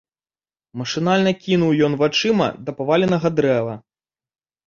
Машынальна 0.81 1.33
кінуў 1.43 1.71
ён 1.87 1.93
вачыма 2.01 2.47
да 2.69 2.75
паваленага 2.79 3.27
дрэва. 3.41 3.75